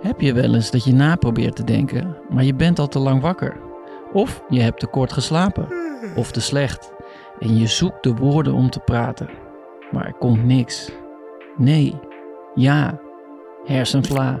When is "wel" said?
0.32-0.54